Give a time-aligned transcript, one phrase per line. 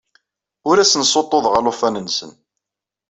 [0.69, 2.31] Ur asen-ssuṭṭuḍeɣ alufan-nsen.